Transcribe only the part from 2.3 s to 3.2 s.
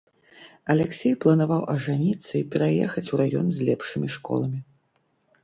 і пераехаць